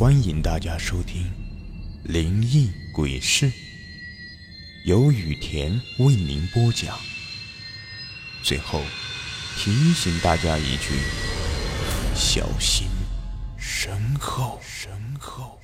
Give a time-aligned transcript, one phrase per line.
[0.00, 1.24] 欢迎大家收听
[2.10, 3.50] 《灵异鬼事》，
[4.86, 6.98] 由雨田为您播讲。
[8.42, 8.80] 最后
[9.58, 10.94] 提醒大家一句：
[12.14, 12.88] 小心
[13.58, 14.58] 身后。
[14.62, 14.90] 身
[15.20, 15.60] 后。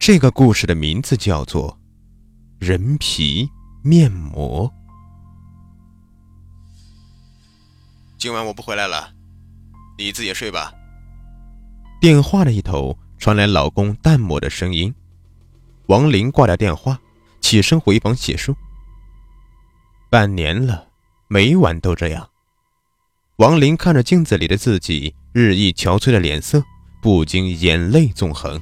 [0.00, 1.78] 这个故事的名字叫做
[2.66, 3.48] 《人皮
[3.84, 4.68] 面膜》。
[8.18, 9.14] 今晚我不回来了，
[9.96, 10.74] 你自己睡吧。
[12.02, 14.92] 电话的一头传来老公淡漠的声音。
[15.86, 16.98] 王林挂掉电话，
[17.40, 18.52] 起身回房洗漱。
[20.10, 20.88] 半年了，
[21.28, 22.28] 每晚都这样。
[23.36, 26.60] 王林看着镜子里的自己日益憔悴的脸色，
[27.00, 28.60] 不禁眼泪纵横。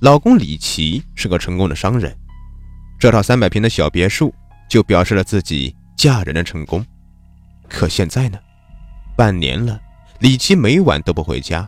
[0.00, 2.16] 老公李奇是个成功的商人，
[2.98, 4.34] 这套三百平的小别墅
[4.66, 6.82] 就表示了自己嫁人的成功。
[7.68, 8.38] 可现在呢？
[9.14, 9.78] 半年了。
[10.20, 11.66] 李琦每晚都不回家，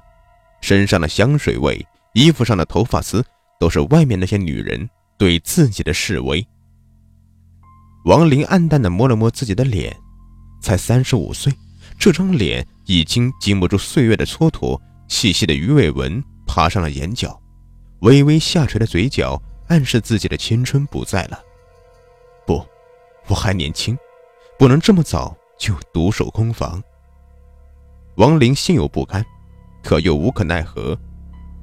[0.60, 3.24] 身上的香水味、衣服上的头发丝，
[3.58, 6.46] 都是外面那些女人对自己的示威。
[8.04, 9.96] 王林暗淡的摸了摸自己的脸，
[10.60, 11.50] 才三十五岁，
[11.98, 14.78] 这张脸已经经不住岁月的蹉跎，
[15.08, 17.40] 细细的鱼尾纹爬上了眼角，
[18.00, 21.40] 微微下垂的嘴角暗示自己的青春不在了。
[22.46, 22.62] 不，
[23.28, 23.96] 我还年轻，
[24.58, 26.82] 不能这么早就独守空房。
[28.16, 29.24] 王林心有不甘，
[29.82, 30.98] 可又无可奈何，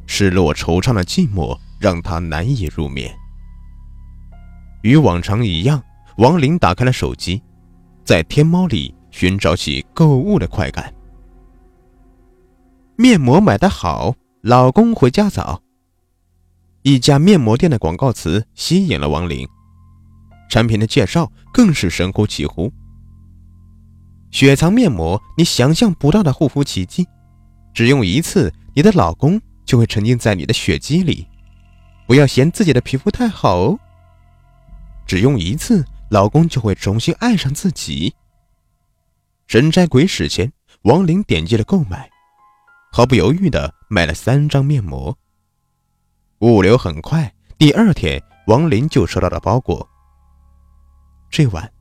[0.08, 3.16] 失落惆怅的寂寞让他难以入眠。
[4.82, 5.84] 与往常一样，
[6.18, 7.42] 王林打开了手机，
[8.04, 10.92] 在天猫里寻找起购物的快感。
[12.96, 15.62] 面膜买的好，老公回家早。
[16.82, 19.48] 一家面膜店的广告词吸引了王林，
[20.50, 22.74] 产品的介绍更是神乎其乎。
[24.32, 27.08] 雪藏面膜，你想象不到的护肤奇迹，
[27.74, 31.28] 只用一次，你的老公就会沉浸在你的血肌里。
[32.08, 33.80] 不要嫌自己的皮肤太好哦，
[35.08, 38.14] 只用一次，老公就会重新爱上自己。
[39.48, 40.52] 神差鬼使前，
[40.84, 42.10] 王林点击了购买，
[42.92, 45.18] 毫不犹豫的买了三张面膜。
[46.40, 49.90] 物流很快，第二天王林就收到了包裹。
[51.32, 51.79] 这晚。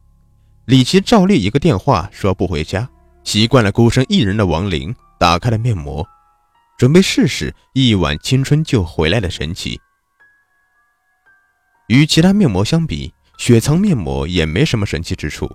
[0.68, 2.86] 李琦照例一个电话说不回家，
[3.24, 6.06] 习惯了孤身一人的王林打开了面膜，
[6.76, 9.80] 准备试试一晚青春就回来的神奇。
[11.86, 15.50] 与其他面膜相比，雪藏面膜也没什么神奇之处，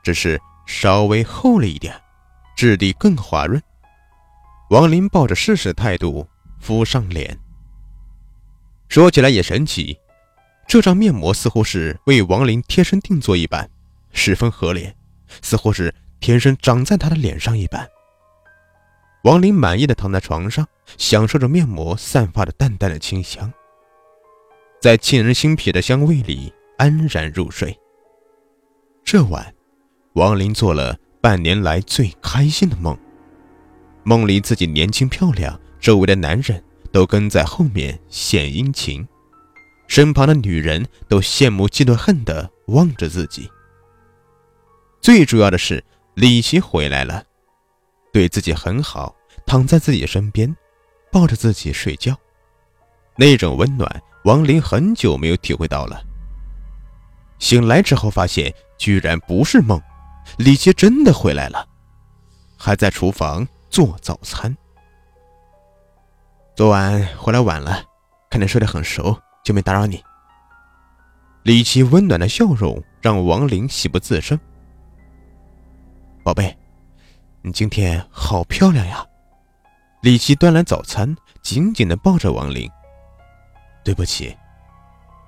[0.00, 2.00] 只是稍微厚了一点，
[2.56, 3.60] 质地更滑润。
[4.70, 6.24] 王林抱着试试的态度
[6.60, 7.36] 敷上脸。
[8.88, 9.98] 说起来也神奇，
[10.68, 13.68] 这张面膜似乎是为王林贴身定做一般。
[14.12, 14.94] 十分合脸，
[15.40, 17.88] 似乎是天生长在他的脸上一般。
[19.24, 20.66] 王林满意的躺在床上，
[20.98, 23.52] 享受着面膜散发的淡淡的清香，
[24.80, 27.78] 在沁人心脾的香味里安然入睡。
[29.04, 29.54] 这晚，
[30.14, 32.98] 王林做了半年来最开心的梦，
[34.02, 39.06] 梦里自己年轻漂亮，周围的男人都跟在后面献殷勤，
[39.86, 43.48] 身旁的女人都羡慕嫉妒恨的望着自己。
[45.02, 45.82] 最主要的是，
[46.14, 47.24] 李琦回来了，
[48.12, 49.12] 对自己很好，
[49.44, 50.56] 躺在自己身边，
[51.10, 52.16] 抱着自己睡觉，
[53.16, 56.00] 那种温暖，王林很久没有体会到了。
[57.40, 59.82] 醒来之后，发现居然不是梦，
[60.38, 61.66] 李琦真的回来了，
[62.56, 64.56] 还在厨房做早餐。
[66.54, 67.82] 昨晚回来晚了，
[68.30, 70.00] 看你睡得很熟，就没打扰你。
[71.42, 74.38] 李琦温暖的笑容让王林喜不自胜。
[76.24, 76.56] 宝贝，
[77.40, 79.04] 你今天好漂亮呀！
[80.02, 82.70] 李琦端来早餐，紧紧的抱着王林。
[83.84, 84.36] 对不起，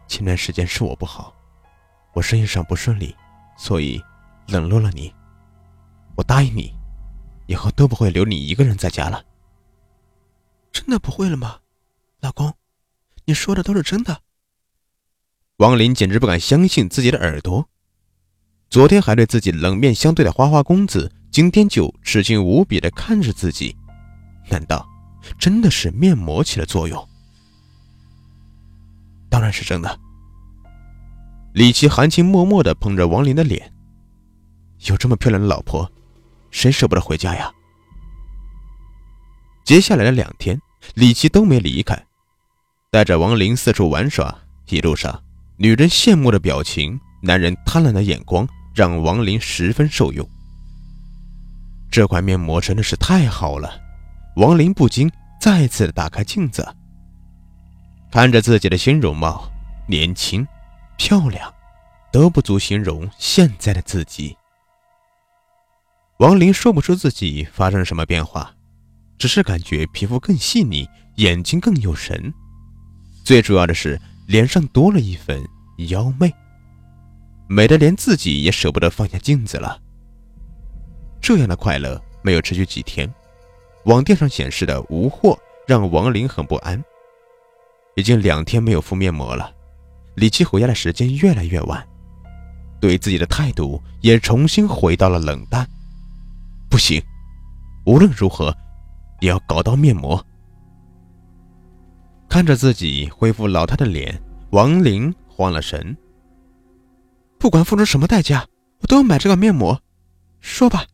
[0.07, 1.35] 前段时间是我不好，
[2.13, 3.13] 我生意上不顺利，
[3.57, 4.01] 所以
[4.47, 5.13] 冷落了你。
[6.15, 6.73] 我答应你，
[7.49, 9.25] 以后都不会留你一个人在家了。
[10.71, 11.59] 真的不会了吗，
[12.21, 12.55] 老公？
[13.25, 14.21] 你说的都是真的？
[15.57, 17.69] 王林简直不敢相信自己的耳朵。
[18.71, 23.77] 昨天还对自己冷面相对的花花公子，今天就吃惊无比的看着自己，
[24.51, 24.87] 难道
[25.39, 27.09] 真的是面膜起了作用？
[29.29, 29.99] 当然是真的。
[31.53, 33.73] 李琦含情脉脉的捧着王林的脸，
[34.87, 35.89] 有这么漂亮的老婆，
[36.51, 37.53] 谁舍不得回家呀？
[39.65, 40.61] 接下来的两天，
[40.95, 42.07] 李琦都没离开，
[42.91, 44.37] 带着王林四处玩耍，
[44.69, 45.23] 一路上
[45.57, 48.47] 女人羡慕的表情，男人贪婪的眼光。
[48.75, 50.29] 让王林十分受用。
[51.91, 53.81] 这款面膜真的是太好了，
[54.35, 55.09] 王林不禁
[55.41, 56.67] 再次打开镜子，
[58.11, 59.49] 看着自己的新容貌，
[59.87, 60.45] 年轻、
[60.97, 61.55] 漂亮，
[62.13, 64.37] 都不足形容现在的自己。
[66.19, 68.53] 王林说不出自己发生了什么变化，
[69.17, 72.35] 只是感觉皮肤更细腻，眼睛更有神，
[73.25, 75.41] 最主要的是脸上多了一份
[75.89, 76.35] 妖媚，
[77.47, 79.81] 美的连自己也舍不得放下镜子了。
[81.21, 83.13] 这样的快乐没有持续几天，
[83.85, 86.83] 网店上显示的无货让王林很不安。
[87.97, 89.53] 已经两天没有敷面膜了，
[90.17, 91.87] 离其回家的时间越来越晚，
[92.81, 95.69] 对自己的态度也重新回到了冷淡。
[96.69, 97.01] 不行，
[97.87, 98.53] 无论如何
[99.21, 100.25] 也要搞到面膜。
[102.29, 104.21] 看着自己恢复老态的脸，
[104.51, 105.97] 王林慌了神。
[107.45, 108.49] 不管付出什么代价，
[108.81, 109.79] 我都要买这个面膜。
[110.41, 110.87] 说吧，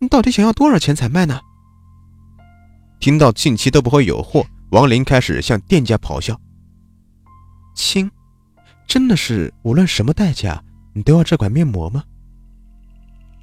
[0.00, 1.40] 你到底想要多少钱才卖呢？
[2.98, 6.36] 听到近期都不会有货，王林开始向店家咆哮
[7.76, 8.10] ：“亲，
[8.88, 10.60] 真的是无论什么代价，
[10.92, 12.02] 你都要这款面膜吗？”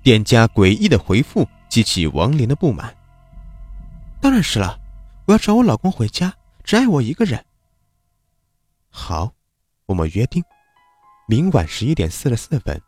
[0.04, 1.48] 店家诡异的回复。
[1.70, 2.94] 激起王林的不满。
[4.20, 4.78] 当然是了，
[5.28, 6.34] 我要找我老公回家，
[6.66, 7.42] 只爱我一个人。
[8.90, 9.32] 好，
[9.86, 10.44] 我们约定，
[11.26, 12.82] 明晚十一点四十四分，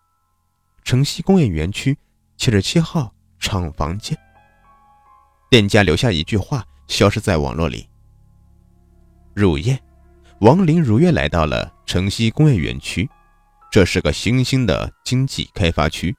[0.84, 1.98] 城西工业园区
[2.36, 3.10] 七十七号
[3.40, 4.18] 厂房见。
[5.50, 7.88] 店家留下一句话，消失在网络里。
[9.34, 9.82] 入夜，
[10.42, 13.10] 王林如约来到了城西工业园区，
[13.72, 16.14] 这是个新兴的经济开发区，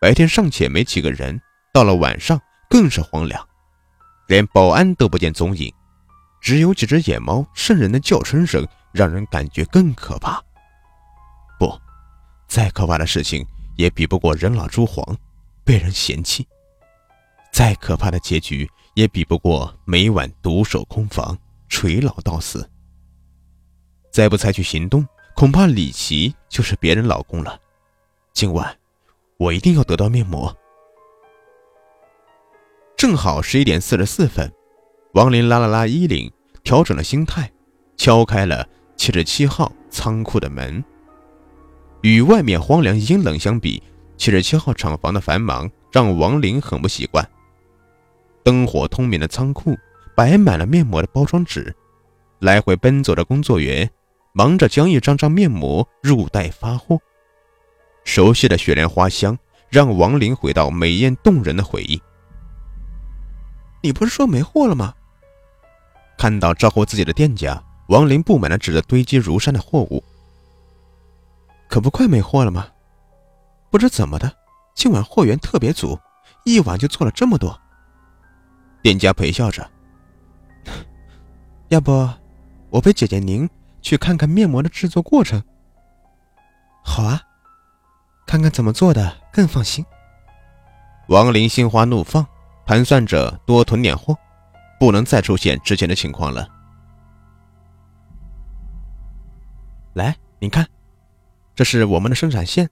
[0.00, 1.38] 白天尚且没几个人。
[1.74, 2.40] 到了晚上
[2.70, 3.46] 更是荒凉，
[4.28, 5.70] 连保安都不见踪影，
[6.40, 10.42] 只有几只野猫渗人的叫声声，让人感觉更可怕。
[12.54, 15.04] 再可怕的事情也比不过人老珠黄，
[15.64, 16.44] 被人嫌弃；
[17.52, 21.36] 再可怕的结局也比不过每晚独守空房，
[21.68, 22.70] 垂老到死。
[24.12, 25.04] 再不采取行动，
[25.34, 27.60] 恐怕李琦就是别人老公了。
[28.32, 28.78] 今晚，
[29.36, 30.56] 我一定要得到面膜。
[32.96, 34.48] 正好十一点四十四分，
[35.14, 37.50] 王林拉了拉衣领，调整了心态，
[37.96, 38.64] 敲开了
[38.96, 40.84] 七十七号仓库的门。
[42.04, 43.82] 与外面荒凉阴冷相比，
[44.18, 47.26] 七十七号厂房的繁忙让王林很不习惯。
[48.42, 49.74] 灯火通明的仓库
[50.14, 51.74] 摆满了面膜的包装纸，
[52.40, 53.90] 来回奔走的工作员
[54.34, 56.98] 忙着将一张张面膜入袋发货。
[58.04, 59.38] 熟悉的雪莲花香
[59.70, 61.98] 让王林回到美艳动人的回忆。
[63.82, 64.92] 你不是说没货了吗？
[66.18, 70.04] 看到招呼自己的店家，王林不满地指着堆积如山的货物
[71.68, 72.68] ：“可不快没货了吗？
[73.70, 74.32] 不知怎么的，
[74.74, 75.98] 今晚货源特别足，
[76.44, 77.60] 一晚就做了这么多。”
[78.82, 79.70] 店家陪笑着
[81.68, 82.08] ：“要不
[82.70, 83.48] 我陪姐姐您
[83.82, 85.42] 去看看面膜的制作过程
[86.84, 87.20] ？”“好啊，
[88.26, 89.84] 看看怎么做的更放心。”
[91.08, 92.26] 王林心花怒放。
[92.66, 94.16] 盘算着多囤点货，
[94.80, 96.48] 不能再出现之前的情况了。
[99.92, 100.66] 来，您看，
[101.54, 102.68] 这是我们的生产线，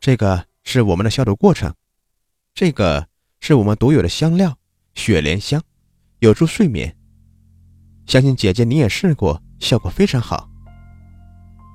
[0.00, 1.74] 这个是我们的消毒过程，
[2.54, 3.08] 这个
[3.40, 4.58] 是我们独有的香料
[4.94, 5.62] 雪莲香，
[6.18, 6.96] 有助睡眠。
[8.06, 10.50] 相信姐姐你也试过，效果非常好。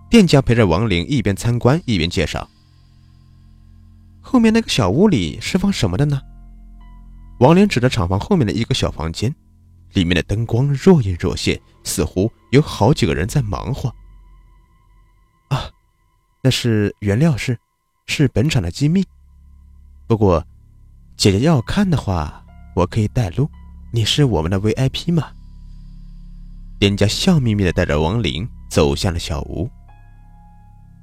[0.10, 2.50] 店家陪着王玲一边参观一边介绍。
[4.22, 6.22] 后面那个小屋里是放什么的呢？
[7.40, 9.34] 王林指着厂房后面的一个小房间，
[9.94, 13.90] 里面的灯光若隐若现，似乎有好几个人在忙活。
[15.48, 15.72] 啊，
[16.42, 17.58] 那是原料室，
[18.08, 19.04] 是本厂的机密。
[20.08, 20.46] 不过，
[21.18, 22.44] 姐姐要看的话，
[22.76, 23.50] 我可以带路。
[23.92, 25.32] 你是我们的 VIP 嘛？
[26.80, 29.70] 店家笑眯眯地带着王林走向了小屋。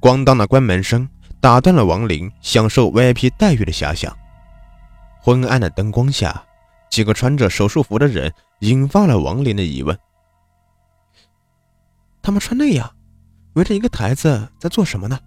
[0.00, 1.09] 咣当的关门声
[1.40, 4.16] 打断了王林享受 VIP 待遇的遐想。
[5.21, 6.43] 昏暗的灯光下，
[6.90, 9.99] 几个穿着手术服的人引发了王林的疑问：
[12.23, 12.90] 他们穿那样，
[13.57, 15.19] 围着一个台子在做什么呢？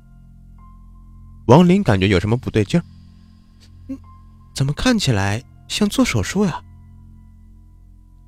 [1.48, 2.84] 王林感觉有什么不对劲儿。
[3.88, 3.98] 嗯，
[4.56, 6.64] 怎么看起来像做手术呀？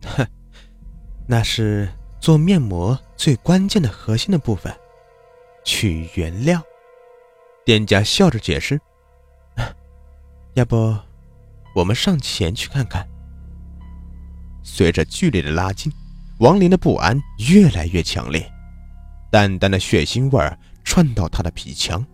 [0.03, 0.27] 哼，
[1.27, 1.87] 那是
[2.19, 4.75] 做面膜最关键的核心的部分——
[5.63, 6.61] 取原料。
[7.63, 8.81] 店家笑着解释
[10.55, 10.97] ：“要不……”
[11.73, 13.07] 我们上前去看看。
[14.63, 15.89] 随着距离的拉近，
[16.39, 17.17] 王林的不安
[17.49, 18.50] 越来越强烈，
[19.31, 22.05] 淡淡的血腥味儿窜到他的鼻腔，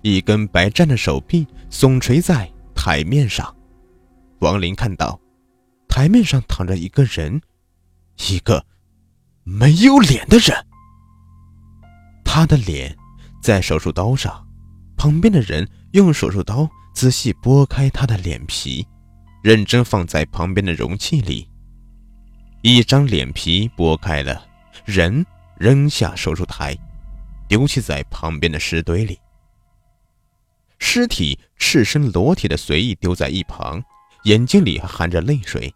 [0.00, 3.54] 一根白湛的手臂耸垂在台面上。
[4.40, 5.20] 王林看到，
[5.86, 7.40] 台面上躺着一个人，
[8.28, 8.64] 一个
[9.44, 10.56] 没有脸的人。
[12.24, 12.96] 他的脸
[13.42, 14.44] 在手术刀上，
[14.96, 18.86] 旁边的人用手术刀仔细剥开他的脸皮，
[19.42, 21.46] 认真放在旁边的容器里。
[22.62, 24.42] 一张脸皮剥开了，
[24.86, 25.24] 人
[25.62, 26.76] 扔下手术台，
[27.46, 29.16] 丢弃在旁边的尸堆里。
[30.80, 33.80] 尸体赤身裸体的随意丢在一旁，
[34.24, 35.72] 眼睛里含着泪水，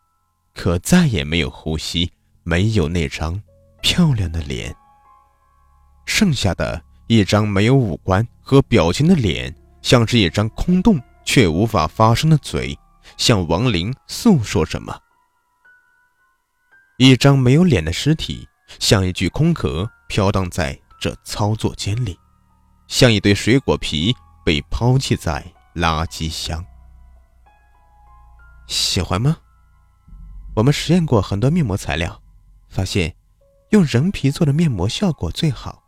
[0.57, 2.11] 可再也没有呼吸，
[2.43, 3.41] 没有那张
[3.81, 4.75] 漂亮的脸。
[6.05, 12.77] 剩下的一张没有五官和表情的脸，像是一张空洞却无法发声的嘴，
[13.17, 14.99] 向亡灵诉说什么。
[16.99, 18.49] 一张没有脸的尸体，
[18.79, 22.19] 像一具空壳飘荡在这操作间里，
[22.89, 25.45] 像一堆水果皮被抛弃在
[25.75, 26.65] 垃圾箱。
[28.67, 29.39] 喜欢吗？
[30.57, 32.21] 我们实验过很多面膜材料，
[32.69, 33.15] 发现
[33.71, 35.83] 用人皮做的面膜效果最好。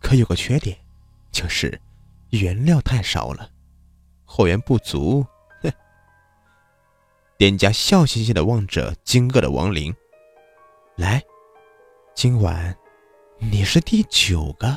[0.00, 0.78] 可有个缺点，
[1.32, 1.80] 就是
[2.30, 3.50] 原料太少了，
[4.24, 5.26] 货源不足。
[5.62, 5.70] 哼！
[7.36, 9.94] 店家笑嘻嘻的望着惊愕的亡灵。
[10.96, 11.22] 来，
[12.20, 12.76] 今晚
[13.38, 14.76] 你是第九个。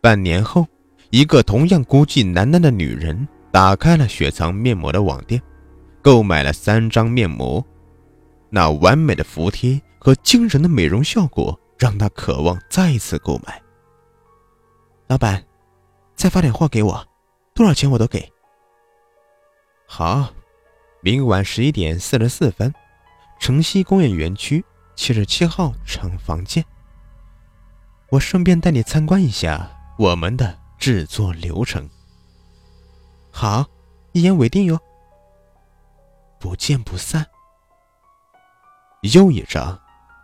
[0.00, 0.66] 半年后，
[1.10, 5.38] 一个同样孤寂难耐的女人打开了雪藏面膜的网店，
[6.00, 7.62] 购买了三张面膜。
[8.48, 11.60] 那完美的服帖和惊人的美容效果。
[11.78, 13.60] 让她渴望再次购买。
[15.06, 15.44] 老板，
[16.14, 17.06] 再发点货给我，
[17.52, 18.26] 多少钱我都给。
[19.86, 20.32] 好，
[21.02, 22.72] 明晚十一点四十四分，
[23.42, 26.64] 城西工业园区七十七号厂房见。
[28.08, 29.68] 我顺便带你参观一下
[29.98, 31.90] 我们的制作流程。
[33.32, 33.66] 好，
[34.12, 34.78] 一言为定哟。
[36.38, 37.26] 不见不散。
[39.12, 39.76] 又一张。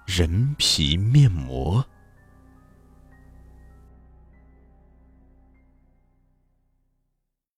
[0.06, 1.84] 人皮面膜。